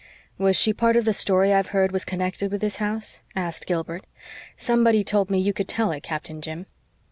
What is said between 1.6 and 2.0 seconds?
heard